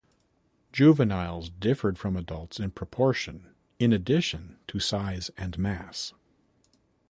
Juveniles 0.73 1.51
differed 1.51 1.99
from 1.99 2.17
adults 2.17 2.59
in 2.59 2.71
proportion 2.71 3.53
in 3.77 3.93
addition 3.93 4.57
to 4.65 4.79
size 4.79 5.29
and 5.37 5.55
mass. 5.59 6.11